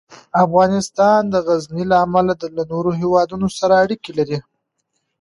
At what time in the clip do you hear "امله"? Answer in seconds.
2.05-2.33